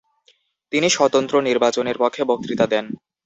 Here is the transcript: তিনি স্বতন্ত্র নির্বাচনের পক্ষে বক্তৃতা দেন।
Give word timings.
তিনি 0.71 0.87
স্বতন্ত্র 0.89 1.35
নির্বাচনের 1.41 1.97
পক্ষে 1.97 2.21
বক্তৃতা 2.25 2.65
দেন। 2.67 2.85